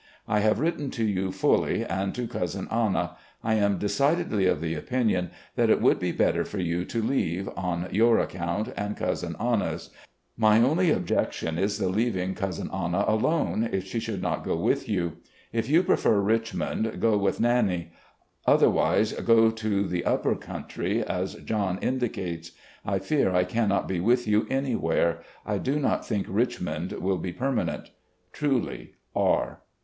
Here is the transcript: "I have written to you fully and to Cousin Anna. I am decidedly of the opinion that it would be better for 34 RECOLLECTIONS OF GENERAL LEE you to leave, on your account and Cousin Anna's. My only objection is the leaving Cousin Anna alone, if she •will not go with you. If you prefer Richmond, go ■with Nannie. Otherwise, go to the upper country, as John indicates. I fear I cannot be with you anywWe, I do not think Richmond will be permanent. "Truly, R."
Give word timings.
"I 0.27 0.39
have 0.39 0.59
written 0.59 0.89
to 0.97 1.05
you 1.05 1.31
fully 1.31 1.85
and 1.85 2.15
to 2.15 2.25
Cousin 2.27 2.67
Anna. 2.71 3.17
I 3.43 3.53
am 3.53 3.77
decidedly 3.77 4.47
of 4.47 4.59
the 4.59 4.73
opinion 4.73 5.29
that 5.55 5.69
it 5.69 5.79
would 5.79 5.99
be 5.99 6.11
better 6.11 6.43
for 6.43 6.57
34 6.57 6.57
RECOLLECTIONS 6.57 6.81
OF 6.81 6.91
GENERAL 6.91 7.09
LEE 7.11 7.17
you 7.23 7.43
to 7.43 7.45
leave, 7.51 7.53
on 7.55 7.87
your 7.91 8.17
account 8.17 8.73
and 8.75 8.97
Cousin 8.97 9.35
Anna's. 9.39 9.91
My 10.35 10.59
only 10.59 10.89
objection 10.89 11.59
is 11.59 11.77
the 11.77 11.89
leaving 11.89 12.33
Cousin 12.33 12.71
Anna 12.73 13.05
alone, 13.07 13.69
if 13.71 13.85
she 13.85 13.99
•will 13.99 14.19
not 14.19 14.43
go 14.43 14.55
with 14.57 14.89
you. 14.89 15.17
If 15.53 15.69
you 15.69 15.83
prefer 15.83 16.19
Richmond, 16.19 16.99
go 16.99 17.19
■with 17.19 17.39
Nannie. 17.39 17.91
Otherwise, 18.47 19.13
go 19.13 19.51
to 19.51 19.87
the 19.87 20.03
upper 20.03 20.33
country, 20.33 21.03
as 21.03 21.35
John 21.35 21.77
indicates. 21.79 22.53
I 22.83 22.97
fear 22.97 23.35
I 23.35 23.43
cannot 23.43 23.87
be 23.87 23.99
with 23.99 24.27
you 24.27 24.45
anywWe, 24.45 25.17
I 25.45 25.59
do 25.59 25.77
not 25.79 26.07
think 26.07 26.25
Richmond 26.27 26.93
will 26.93 27.19
be 27.19 27.31
permanent. 27.31 27.91
"Truly, 28.33 28.93
R." 29.15 29.59